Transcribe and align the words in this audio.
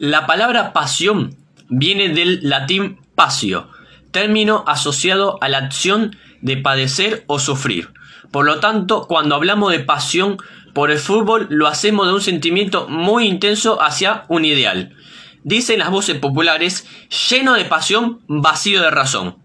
La 0.00 0.26
palabra 0.26 0.72
pasión 0.72 1.36
viene 1.68 2.08
del 2.08 2.40
latín 2.42 2.98
pasio, 3.14 3.68
término 4.12 4.64
asociado 4.66 5.36
a 5.42 5.50
la 5.50 5.58
acción 5.58 6.16
de 6.40 6.56
padecer 6.56 7.22
o 7.26 7.38
sufrir. 7.38 7.90
Por 8.30 8.46
lo 8.46 8.60
tanto, 8.60 9.06
cuando 9.06 9.34
hablamos 9.34 9.72
de 9.72 9.80
pasión 9.80 10.38
por 10.72 10.90
el 10.90 10.96
fútbol, 10.96 11.48
lo 11.50 11.66
hacemos 11.66 12.06
de 12.06 12.14
un 12.14 12.22
sentimiento 12.22 12.88
muy 12.88 13.26
intenso 13.26 13.82
hacia 13.82 14.24
un 14.28 14.46
ideal. 14.46 14.96
Dicen 15.44 15.80
las 15.80 15.90
voces 15.90 16.18
populares, 16.18 16.86
lleno 17.28 17.52
de 17.52 17.66
pasión, 17.66 18.20
vacío 18.26 18.80
de 18.80 18.90
razón. 18.90 19.36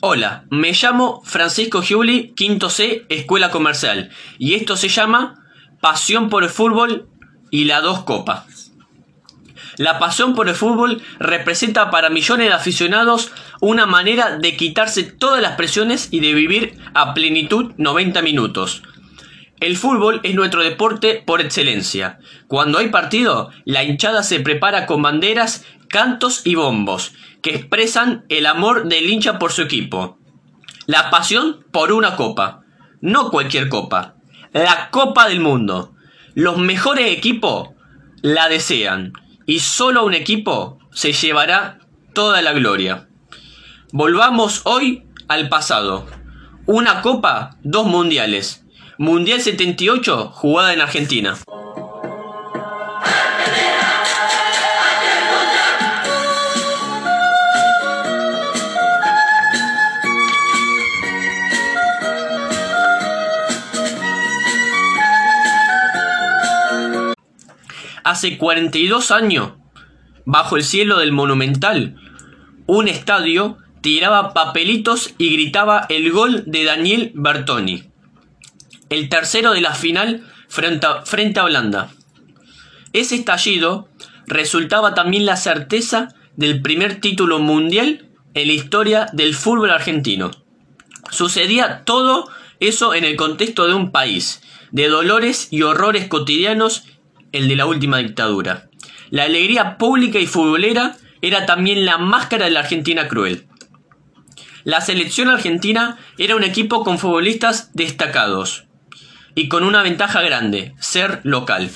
Hola, 0.00 0.46
me 0.48 0.72
llamo 0.72 1.20
Francisco 1.26 1.82
Giuli, 1.82 2.32
quinto 2.34 2.70
C, 2.70 3.04
Escuela 3.10 3.50
Comercial, 3.50 4.08
y 4.38 4.54
esto 4.54 4.74
se 4.74 4.88
llama 4.88 5.34
Pasión 5.82 6.30
por 6.30 6.44
el 6.44 6.48
Fútbol 6.48 7.10
y 7.50 7.64
la 7.64 7.82
dos 7.82 8.04
copas. 8.04 8.51
La 9.76 9.98
pasión 9.98 10.34
por 10.34 10.48
el 10.48 10.54
fútbol 10.54 11.02
representa 11.18 11.90
para 11.90 12.10
millones 12.10 12.48
de 12.48 12.54
aficionados 12.54 13.32
una 13.60 13.86
manera 13.86 14.36
de 14.36 14.56
quitarse 14.56 15.04
todas 15.04 15.40
las 15.40 15.56
presiones 15.56 16.08
y 16.10 16.20
de 16.20 16.34
vivir 16.34 16.78
a 16.94 17.14
plenitud 17.14 17.72
90 17.76 18.22
minutos. 18.22 18.82
El 19.60 19.76
fútbol 19.76 20.20
es 20.24 20.34
nuestro 20.34 20.62
deporte 20.62 21.22
por 21.24 21.40
excelencia. 21.40 22.18
Cuando 22.48 22.78
hay 22.78 22.88
partido, 22.88 23.50
la 23.64 23.84
hinchada 23.84 24.24
se 24.24 24.40
prepara 24.40 24.86
con 24.86 25.02
banderas, 25.02 25.64
cantos 25.88 26.42
y 26.44 26.56
bombos, 26.56 27.12
que 27.42 27.54
expresan 27.54 28.24
el 28.28 28.46
amor 28.46 28.88
del 28.88 29.08
hincha 29.08 29.38
por 29.38 29.52
su 29.52 29.62
equipo. 29.62 30.18
La 30.86 31.10
pasión 31.10 31.64
por 31.70 31.92
una 31.92 32.16
copa. 32.16 32.64
No 33.00 33.30
cualquier 33.30 33.68
copa. 33.68 34.16
La 34.52 34.90
Copa 34.90 35.28
del 35.28 35.40
Mundo. 35.40 35.94
Los 36.34 36.58
mejores 36.58 37.10
equipos 37.10 37.70
la 38.20 38.48
desean. 38.48 39.12
Y 39.46 39.60
solo 39.60 40.04
un 40.04 40.14
equipo 40.14 40.78
se 40.92 41.12
llevará 41.12 41.78
toda 42.14 42.42
la 42.42 42.52
gloria. 42.52 43.08
Volvamos 43.92 44.62
hoy 44.64 45.04
al 45.28 45.48
pasado. 45.48 46.06
Una 46.66 47.02
copa, 47.02 47.56
dos 47.62 47.86
mundiales. 47.86 48.64
Mundial 48.98 49.40
78, 49.40 50.30
jugada 50.32 50.72
en 50.72 50.80
Argentina. 50.80 51.36
Hace 68.12 68.36
42 68.36 69.10
años, 69.10 69.52
bajo 70.26 70.58
el 70.58 70.64
cielo 70.64 70.98
del 70.98 71.12
Monumental, 71.12 71.96
un 72.66 72.88
estadio 72.88 73.56
tiraba 73.80 74.34
papelitos 74.34 75.14
y 75.16 75.32
gritaba 75.32 75.86
el 75.88 76.12
gol 76.12 76.44
de 76.46 76.64
Daniel 76.64 77.12
Bertoni 77.14 77.90
el 78.92 79.08
tercero 79.08 79.52
de 79.52 79.62
la 79.62 79.72
final 79.72 80.22
frente 80.48 80.86
a, 80.86 81.06
frente 81.06 81.40
Holanda. 81.40 81.90
Ese 82.92 83.14
estallido 83.14 83.88
resultaba 84.26 84.92
también 84.92 85.24
la 85.24 85.38
certeza 85.38 86.14
del 86.36 86.60
primer 86.60 87.00
título 87.00 87.38
mundial 87.38 88.10
en 88.34 88.48
la 88.48 88.52
historia 88.52 89.06
del 89.14 89.34
fútbol 89.34 89.70
argentino. 89.70 90.30
Sucedía 91.10 91.84
todo 91.86 92.28
eso 92.60 92.92
en 92.92 93.04
el 93.04 93.16
contexto 93.16 93.66
de 93.66 93.72
un 93.72 93.90
país, 93.90 94.42
de 94.70 94.88
dolores 94.88 95.48
y 95.50 95.62
horrores 95.62 96.08
cotidianos, 96.08 96.84
el 97.32 97.48
de 97.48 97.56
la 97.56 97.66
última 97.66 97.98
dictadura. 97.98 98.68
La 99.10 99.24
alegría 99.24 99.78
pública 99.78 100.18
y 100.18 100.26
futbolera 100.26 100.96
era 101.20 101.46
también 101.46 101.84
la 101.84 101.98
máscara 101.98 102.46
de 102.46 102.52
la 102.52 102.60
Argentina 102.60 103.08
cruel. 103.08 103.46
La 104.64 104.80
selección 104.80 105.28
argentina 105.28 105.98
era 106.18 106.36
un 106.36 106.44
equipo 106.44 106.84
con 106.84 106.98
futbolistas 106.98 107.70
destacados, 107.74 108.66
y 109.34 109.48
con 109.48 109.64
una 109.64 109.82
ventaja 109.82 110.20
grande, 110.22 110.74
ser 110.78 111.20
local. 111.24 111.70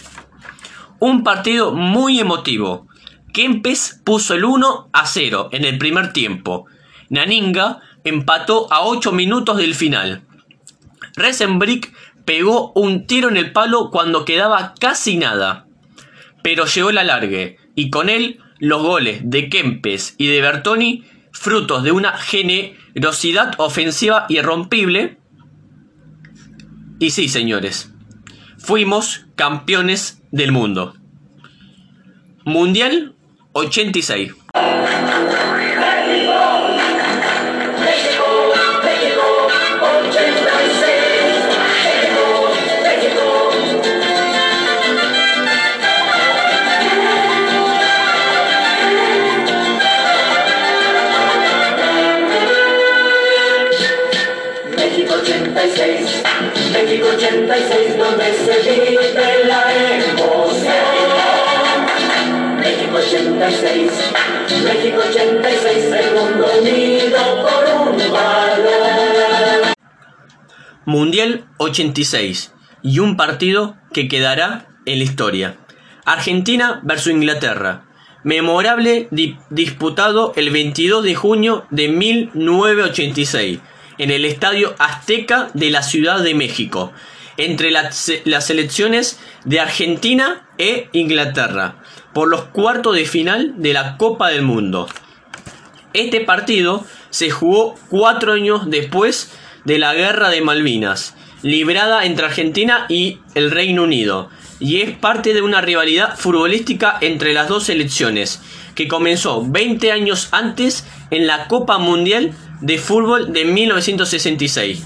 Un 0.99 1.25
partido 1.25 1.73
muy 1.73 2.21
emotivo. 2.21 2.87
Kempes 3.33 4.01
puso 4.05 4.35
el 4.35 4.45
1 4.45 4.91
a 4.93 5.07
0 5.07 5.51
en 5.53 5.65
el 5.65 5.79
primer 5.79 6.13
tiempo. 6.13 6.67
Naninga 7.09 7.81
empató 8.05 8.73
a 8.73 8.83
8 8.83 9.13
minutos 9.13 9.59
del 9.59 9.75
final. 9.75 10.23
Resenbrick 11.15 11.93
pegó 12.27 12.73
un 12.75 13.07
tiro 13.07 13.31
en 13.31 13.39
el 13.39 13.53
palo 13.53 13.91
cuando 13.91 14.27
quedaba 14.27 14.75
casi 14.79 15.17
nada. 15.17 15.67
Pero 16.43 16.67
llegó 16.67 16.91
el 16.91 16.99
alargue 16.99 17.57
y 17.75 17.89
con 17.89 18.11
él 18.11 18.41
los 18.59 18.83
goles 18.83 19.21
de 19.23 19.49
Kempes 19.49 20.15
y 20.19 20.27
de 20.27 20.43
Bertoni, 20.43 21.05
frutos 21.33 21.83
de 21.83 21.93
una 21.93 22.13
generosidad 22.19 23.55
ofensiva 23.59 24.27
irrompible, 24.29 25.19
y 26.99 27.11
sí, 27.11 27.29
señores, 27.29 27.93
fuimos 28.59 29.27
campeones 29.35 30.23
del 30.31 30.51
mundo. 30.51 30.95
Mundial 32.45 33.15
86. 33.53 34.33
Mundial 70.85 71.45
86 71.59 72.53
y 72.83 73.01
un 73.01 73.17
partido 73.17 73.77
que 73.93 74.09
quedará 74.09 74.69
en 74.85 74.99
la 74.99 75.05
historia. 75.05 75.57
Argentina 76.05 76.81
versus 76.85 77.13
Inglaterra. 77.13 77.83
Memorable 78.23 79.09
di- 79.11 79.37
disputado 79.51 80.33
el 80.37 80.51
22 80.51 81.03
de 81.05 81.15
junio 81.15 81.65
de 81.71 81.89
1986 81.89 83.59
en 83.99 84.11
el 84.11 84.25
Estadio 84.25 84.75
Azteca 84.79 85.49
de 85.55 85.71
la 85.71 85.83
Ciudad 85.83 86.21
de 86.23 86.35
México 86.35 86.93
entre 87.39 87.71
las 87.71 88.45
selecciones 88.47 89.21
de 89.45 89.61
Argentina 89.61 90.49
e 90.59 90.89
Inglaterra 90.93 91.77
por 92.15 92.29
los 92.29 92.45
cuartos 92.45 92.95
de 92.97 93.05
final 93.05 93.55
de 93.59 93.75
la 93.75 93.97
Copa 93.97 94.29
del 94.31 94.43
Mundo. 94.43 94.89
Este 95.97 96.21
partido 96.21 96.85
se 97.09 97.31
jugó 97.31 97.75
cuatro 97.89 98.35
años 98.35 98.69
después 98.71 99.33
de 99.65 99.79
la 99.79 99.95
Guerra 99.95 100.29
de 100.29 100.43
Malvinas, 100.43 101.15
librada 101.41 102.05
entre 102.05 102.27
Argentina 102.27 102.85
y 102.91 103.21
el 103.35 103.51
Reino 103.51 103.85
Unido, 103.85 104.29
y 104.61 104.83
es 104.83 104.91
parte 104.91 105.33
de 105.33 105.41
una 105.41 105.63
rivalidad 105.63 106.19
futbolística 106.19 106.99
entre 107.01 107.33
las 107.33 107.49
dos 107.49 107.65
selecciones, 107.65 108.43
que 108.75 108.89
comenzó 108.89 109.43
20 109.47 109.91
años 109.91 110.29
antes 110.33 110.87
en 111.11 111.27
la 111.27 111.49
Copa 111.49 111.79
Mundial 111.79 112.35
de 112.61 112.77
Fútbol 112.77 113.33
de 113.33 113.47
1966, 113.47 114.85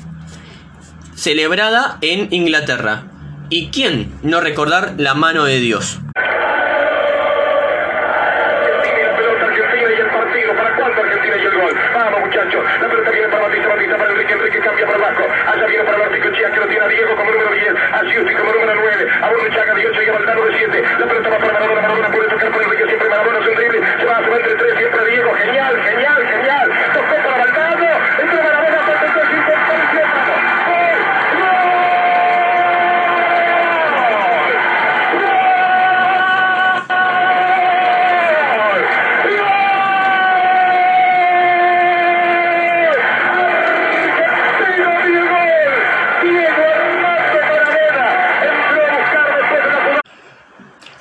celebrada 1.17 1.99
en 2.03 2.33
Inglaterra. 2.33 3.11
¿Y 3.49 3.71
quién 3.71 4.15
no 4.23 4.41
recordar 4.41 4.95
la 4.97 5.15
mano 5.15 5.45
de 5.45 5.59
Dios? 5.59 5.99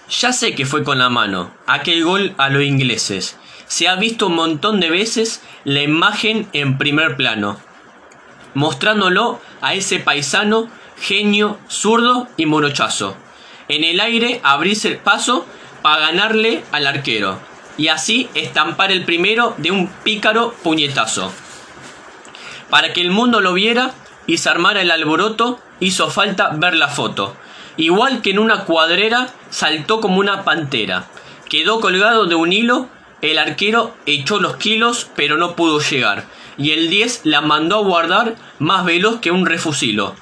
Ya 0.09 0.33
sé 0.33 0.55
que 0.55 0.65
fue 0.65 0.83
con 0.83 0.97
la 0.97 1.09
mano, 1.09 1.51
aquel 1.67 2.03
gol 2.03 2.33
a 2.37 2.49
los 2.49 2.63
ingleses. 2.63 3.37
Se 3.67 3.87
ha 3.87 3.95
visto 3.95 4.27
un 4.27 4.35
montón 4.35 4.79
de 4.79 4.89
veces 4.89 5.41
la 5.65 5.83
imagen 5.83 6.47
en 6.53 6.79
primer 6.79 7.15
plano, 7.15 7.59
mostrándolo 8.55 9.39
a 9.61 9.75
ese 9.75 9.99
paisano, 9.99 10.67
genio, 10.99 11.59
zurdo 11.69 12.27
y 12.37 12.47
morochazo. 12.47 13.15
En 13.67 13.83
el 13.83 13.99
aire 13.99 14.41
abrirse 14.43 14.87
el 14.87 14.97
paso 14.97 15.45
para 15.83 16.07
ganarle 16.07 16.63
al 16.71 16.87
arquero 16.87 17.39
y 17.77 17.89
así 17.89 18.29
estampar 18.33 18.91
el 18.91 19.05
primero 19.05 19.53
de 19.57 19.69
un 19.69 19.87
pícaro 19.87 20.55
puñetazo. 20.63 21.31
Para 22.71 22.93
que 22.93 23.01
el 23.01 23.11
mundo 23.11 23.41
lo 23.41 23.53
viera 23.53 23.93
y 24.25 24.39
se 24.39 24.49
armara 24.49 24.81
el 24.81 24.89
alboroto, 24.89 25.59
hizo 25.79 26.09
falta 26.09 26.49
ver 26.49 26.75
la 26.75 26.87
foto. 26.87 27.35
Igual 27.79 28.21
que 28.21 28.31
en 28.31 28.39
una 28.39 28.65
cuadrera, 28.65 29.29
saltó 29.49 30.01
como 30.01 30.19
una 30.19 30.43
pantera. 30.43 31.05
Quedó 31.47 31.79
colgado 31.79 32.25
de 32.25 32.35
un 32.35 32.51
hilo, 32.51 32.89
el 33.21 33.39
arquero 33.39 33.95
echó 34.05 34.41
los 34.41 34.57
kilos, 34.57 35.07
pero 35.15 35.37
no 35.37 35.55
pudo 35.55 35.79
llegar, 35.79 36.25
y 36.57 36.71
el 36.71 36.89
10 36.89 37.21
la 37.23 37.39
mandó 37.39 37.77
a 37.77 37.83
guardar 37.83 38.35
más 38.59 38.83
veloz 38.83 39.21
que 39.21 39.31
un 39.31 39.45
refusilo. 39.45 40.13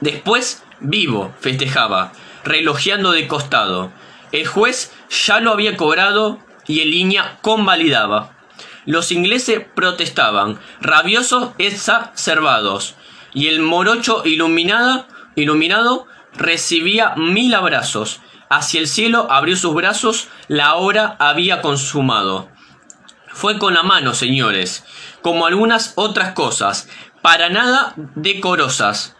Después, 0.00 0.62
vivo, 0.80 1.34
festejaba, 1.40 2.12
relojeando 2.44 3.12
de 3.12 3.26
costado. 3.28 3.90
El 4.30 4.46
juez 4.46 4.92
ya 5.08 5.40
lo 5.40 5.52
había 5.52 5.74
cobrado 5.78 6.38
y 6.66 6.80
en 6.80 6.90
línea 6.90 7.38
convalidaba. 7.40 8.36
Los 8.84 9.10
ingleses 9.10 9.64
protestaban, 9.74 10.60
rabiosos 10.82 11.48
exacerbados, 11.56 12.94
y 13.32 13.46
el 13.46 13.60
morocho 13.60 14.20
iluminada, 14.26 15.08
iluminado 15.34 16.06
recibía 16.34 17.14
mil 17.16 17.54
abrazos. 17.54 18.20
Hacia 18.50 18.80
el 18.80 18.88
cielo 18.88 19.30
abrió 19.30 19.56
sus 19.56 19.74
brazos, 19.74 20.28
la 20.48 20.74
hora 20.74 21.16
había 21.18 21.60
consumado. 21.60 22.48
Fue 23.32 23.58
con 23.58 23.74
la 23.74 23.82
mano, 23.82 24.14
señores, 24.14 24.84
como 25.22 25.46
algunas 25.46 25.92
otras 25.96 26.32
cosas, 26.32 26.88
para 27.22 27.50
nada 27.50 27.92
decorosas. 28.14 29.14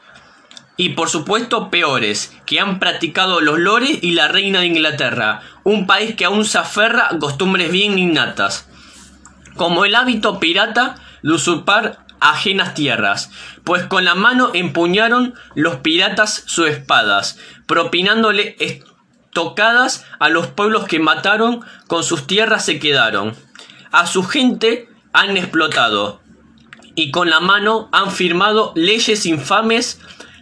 Y 0.77 0.91
por 0.91 1.11
supuesto 1.11 1.71
peores, 1.71 2.37
que 2.47 2.61
han 2.61 2.79
practicado 2.79 3.41
los 3.41 3.59
lores 3.59 3.99
y 4.01 4.13
la 4.13 4.29
reina 4.29 4.61
de 4.61 4.67
Inglaterra, 4.67 5.43
un 5.65 5.87
país 5.87 6.15
que 6.15 6.25
aún 6.25 6.45
se 6.45 6.59
aferra 6.59 7.09
a 7.11 7.19
costumbres 7.19 7.71
bien 7.71 7.99
innatas, 7.99 8.69
como 9.57 9.85
el 9.85 9.95
hábito 9.95 10.39
pirata 10.39 10.95
de 11.23 11.33
usurpar 11.33 11.99
ajenas 12.21 12.75
tierras, 12.75 13.31
pues 13.65 13.85
con 13.85 14.05
la 14.05 14.15
mano 14.15 14.51
empuñaron 14.55 15.35
los 15.55 15.77
piratas 15.77 16.45
sus 16.47 16.69
espadas, 16.69 17.39
propinándole 17.67 18.57
estocadas 18.59 20.05
a 20.19 20.29
los 20.29 20.49
pueblos 20.49 20.87
que 20.87 21.01
mataron, 21.01 21.61
con 21.87 22.03
sus 22.03 22.27
tierras 22.27 22.65
se 22.65 22.79
quedaron. 22.79 23.35
A 23.93 24.07
su 24.07 24.25
gente 24.25 24.89
han 25.13 25.37
explotado, 25.37 26.21
y 26.95 27.11
con 27.13 27.31
la 27.31 27.41
mano 27.41 27.89
han 27.93 28.11
firmado 28.11 28.73
leyes 28.75 29.25
infames, 29.25 30.01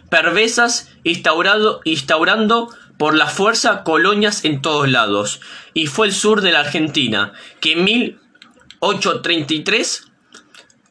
perversas, 0.09 0.89
instaurado, 1.03 1.81
instaurando 1.83 2.69
por 2.97 3.15
la 3.15 3.27
fuerza 3.27 3.83
colonias 3.83 4.43
en 4.43 4.63
todos 4.63 4.89
lados. 4.89 5.39
Y 5.75 5.85
fue 5.85 6.07
el 6.07 6.13
sur 6.13 6.41
de 6.41 6.51
la 6.51 6.61
Argentina, 6.61 7.33
que 7.59 7.73
en 7.73 7.83
1833 7.83 10.06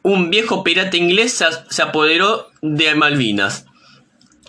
un 0.03 0.29
viejo 0.29 0.63
pirata 0.63 0.97
inglés 0.97 1.43
se 1.69 1.81
apoderó 1.81 2.49
de 2.61 2.95
Malvinas. 2.95 3.65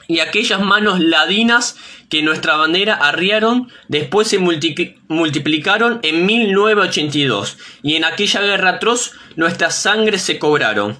Y 0.06 0.20
aquellas 0.20 0.60
manos 0.60 1.00
ladinas 1.00 1.76
que 2.08 2.22
nuestra 2.22 2.56
bandera 2.56 2.94
arriaron 2.94 3.70
después 3.88 4.28
se 4.28 4.38
multiplicaron 4.38 6.00
en 6.02 6.24
1982 6.24 7.58
y 7.82 7.96
en 7.96 8.04
aquella 8.04 8.40
guerra 8.40 8.70
atroz 8.70 9.12
nuestras 9.36 9.74
sangres 9.74 10.22
se 10.22 10.38
cobraron. 10.38 10.98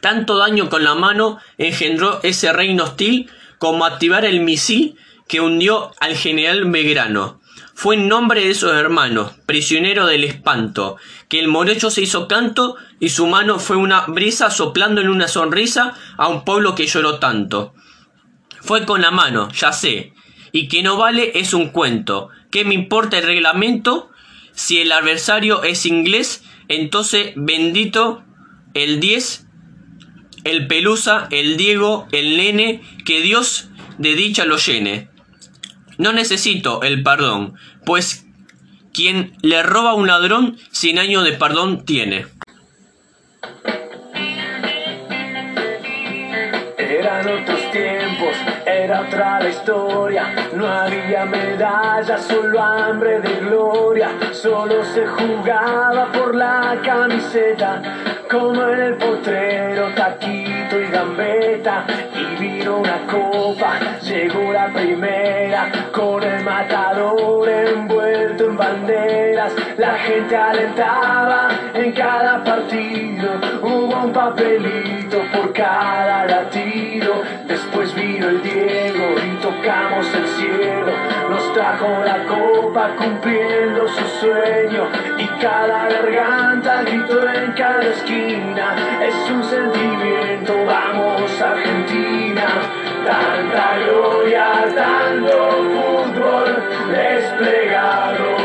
Tanto 0.00 0.38
daño 0.38 0.70
con 0.70 0.84
la 0.84 0.94
mano 0.94 1.38
engendró 1.58 2.20
ese 2.22 2.52
reino 2.52 2.84
hostil 2.84 3.30
como 3.58 3.84
activar 3.84 4.24
el 4.24 4.40
misil 4.40 4.96
que 5.26 5.40
hundió 5.40 5.92
al 6.00 6.16
general 6.16 6.64
Belgrano. 6.64 7.40
Fue 7.80 7.94
en 7.94 8.08
nombre 8.08 8.40
de 8.40 8.50
esos 8.50 8.72
hermanos, 8.72 9.34
prisionero 9.46 10.04
del 10.08 10.24
espanto, 10.24 10.96
que 11.28 11.38
el 11.38 11.46
morocho 11.46 11.92
se 11.92 12.02
hizo 12.02 12.26
canto 12.26 12.74
y 12.98 13.10
su 13.10 13.28
mano 13.28 13.60
fue 13.60 13.76
una 13.76 14.00
brisa 14.08 14.50
soplando 14.50 15.00
en 15.00 15.08
una 15.08 15.28
sonrisa 15.28 15.94
a 16.16 16.26
un 16.26 16.44
pueblo 16.44 16.74
que 16.74 16.88
lloró 16.88 17.20
tanto. 17.20 17.74
Fue 18.62 18.84
con 18.84 19.00
la 19.00 19.12
mano, 19.12 19.48
ya 19.52 19.72
sé, 19.72 20.12
y 20.50 20.66
que 20.66 20.82
no 20.82 20.96
vale 20.96 21.30
es 21.38 21.54
un 21.54 21.68
cuento. 21.68 22.30
¿Qué 22.50 22.64
me 22.64 22.74
importa 22.74 23.18
el 23.18 23.26
reglamento? 23.26 24.10
Si 24.50 24.80
el 24.80 24.90
adversario 24.90 25.62
es 25.62 25.86
inglés, 25.86 26.42
entonces 26.66 27.32
bendito 27.36 28.24
el 28.74 28.98
10, 28.98 29.46
el 30.42 30.66
Pelusa, 30.66 31.28
el 31.30 31.56
Diego, 31.56 32.08
el 32.10 32.38
Nene, 32.38 32.82
que 33.04 33.20
Dios 33.20 33.68
de 33.98 34.16
dicha 34.16 34.46
lo 34.46 34.56
llene. 34.56 35.10
No 35.98 36.12
necesito 36.12 36.82
el 36.82 37.02
perdón, 37.02 37.54
pues 37.84 38.24
quien 38.94 39.36
le 39.42 39.62
roba 39.62 39.90
a 39.90 39.94
un 39.94 40.06
ladrón 40.06 40.56
cien 40.70 40.98
años 40.98 41.24
de 41.24 41.32
perdón 41.32 41.84
tiene. 41.84 42.26
Era 48.88 49.02
otra 49.02 49.38
la 49.40 49.48
historia. 49.50 50.24
No 50.54 50.66
había 50.66 51.26
medallas, 51.26 52.22
solo 52.22 52.58
hambre 52.58 53.20
de 53.20 53.34
gloria. 53.40 54.08
Solo 54.32 54.82
se 54.82 55.06
jugaba 55.06 56.10
por 56.10 56.34
la 56.34 56.78
camiseta, 56.82 57.82
como 58.30 58.66
en 58.66 58.80
el 58.80 58.94
potrero, 58.96 59.88
taquito 59.94 60.80
y 60.80 60.86
gambeta. 60.90 61.84
Y 62.14 62.40
vino 62.40 62.78
una 62.78 62.98
copa, 63.06 63.78
llegó 64.00 64.52
la 64.52 64.68
primera, 64.68 65.70
con 65.92 66.22
el 66.22 66.42
matador 66.42 67.46
envuelto 67.46 68.44
en 68.44 68.56
banderas. 68.56 69.52
La 69.76 69.98
gente 69.98 70.34
alentaba 70.34 71.48
en 71.74 71.92
cada 71.92 72.42
partido, 72.42 73.28
hubo 73.60 74.04
un 74.04 74.12
papelito 74.14 75.18
por 75.30 75.52
cada 75.52 76.24
latido. 76.24 77.07
El 78.28 78.42
Diego 78.42 79.14
y 79.24 79.36
tocamos 79.40 80.06
el 80.14 80.28
cielo. 80.28 80.92
Nos 81.30 81.50
trajo 81.54 81.88
la 82.04 82.26
copa 82.26 82.90
cumpliendo 82.98 83.88
su 83.88 84.04
sueño. 84.20 84.86
Y 85.16 85.26
cada 85.40 85.88
garganta 85.88 86.82
gritó 86.82 87.26
en 87.26 87.52
cada 87.52 87.84
esquina. 87.84 88.76
Es 89.02 89.30
un 89.30 89.42
sentimiento, 89.44 90.52
vamos 90.66 91.40
Argentina. 91.40 92.48
Tanta 93.06 93.78
gloria, 93.78 94.46
tanto 94.74 95.48
fútbol 95.72 96.68
desplegado 96.92 98.37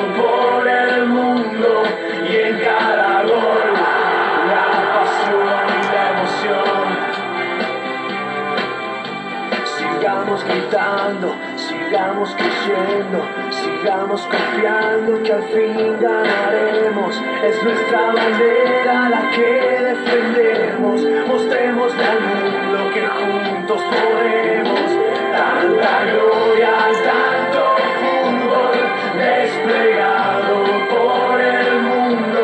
Gritando, 10.74 11.36
sigamos 11.56 12.36
creyendo, 12.36 13.24
sigamos 13.52 14.22
confiando 14.24 15.22
que 15.22 15.32
al 15.32 15.44
fin 15.44 16.00
ganaremos. 16.02 17.16
Es 17.44 17.64
nuestra 17.64 18.08
bandera 18.08 19.10
la 19.10 19.30
que 19.30 19.84
defendemos. 19.84 21.02
Mostrémosle 21.28 22.04
al 22.04 22.22
mundo 22.22 22.92
que 22.92 23.06
juntos 23.06 23.82
podemos. 23.84 24.92
Tanta 25.32 26.06
gloria, 26.06 26.74
tanto 27.06 27.76
fútbol 28.02 28.74
desplegado 29.16 30.56
por 30.90 31.40
el 31.40 31.82
mundo 31.84 32.40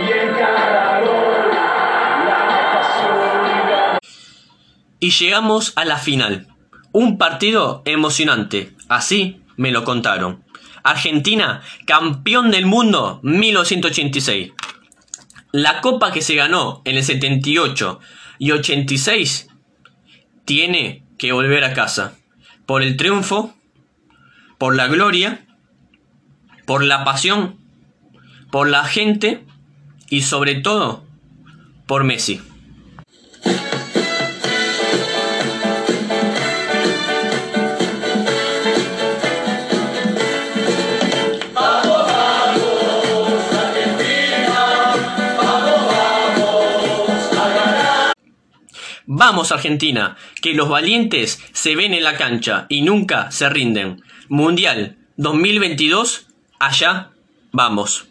y 0.00 0.12
en 0.18 0.34
cada 0.34 1.00
gol 1.02 1.50
la 2.26 2.72
pasión 2.74 3.98
Y 4.98 5.10
llegamos 5.10 5.72
a 5.76 5.84
la 5.84 5.96
final. 5.98 6.47
Un 6.92 7.18
partido 7.18 7.82
emocionante, 7.84 8.74
así 8.88 9.42
me 9.56 9.70
lo 9.70 9.84
contaron. 9.84 10.44
Argentina, 10.82 11.62
campeón 11.86 12.50
del 12.50 12.66
mundo 12.66 13.20
1986. 13.22 14.52
La 15.52 15.80
copa 15.80 16.12
que 16.12 16.22
se 16.22 16.34
ganó 16.34 16.82
en 16.84 16.96
el 16.96 17.04
78 17.04 18.00
y 18.38 18.52
86 18.52 19.48
tiene 20.44 21.04
que 21.18 21.32
volver 21.32 21.64
a 21.64 21.74
casa. 21.74 22.14
Por 22.64 22.82
el 22.82 22.96
triunfo, 22.96 23.54
por 24.56 24.74
la 24.76 24.86
gloria, 24.86 25.46
por 26.66 26.84
la 26.84 27.04
pasión, 27.04 27.58
por 28.50 28.68
la 28.68 28.84
gente 28.84 29.44
y 30.08 30.22
sobre 30.22 30.54
todo 30.56 31.04
por 31.86 32.04
Messi. 32.04 32.40
Vamos 49.18 49.50
Argentina, 49.50 50.16
que 50.40 50.54
los 50.54 50.68
valientes 50.68 51.42
se 51.50 51.74
ven 51.74 51.92
en 51.92 52.04
la 52.04 52.16
cancha 52.16 52.66
y 52.68 52.82
nunca 52.82 53.32
se 53.32 53.48
rinden. 53.48 54.00
Mundial 54.28 54.96
2022, 55.16 56.28
allá 56.60 57.10
vamos. 57.50 58.06